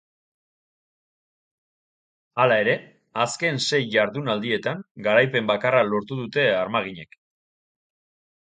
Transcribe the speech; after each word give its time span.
Hala 2.43 2.57
ere, 2.63 2.73
azken 3.25 3.61
sei 3.67 3.81
jardunaldietan 3.97 4.81
garaipen 5.09 5.53
bakarra 5.53 5.85
lortu 5.91 6.19
dute 6.23 6.51
armaginek. 6.65 7.19